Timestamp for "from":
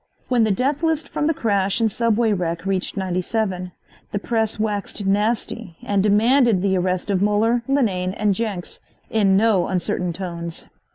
1.07-1.27